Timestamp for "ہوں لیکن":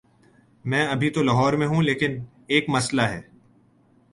1.65-2.17